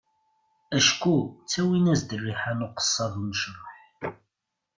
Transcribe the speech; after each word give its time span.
Acku 0.77 1.15
ttawin-as-d 1.41 2.09
rriḥa 2.21 2.53
n 2.57 2.65
uqessar 2.67 3.09
d 3.13 3.15
unecraḥ. 3.21 3.75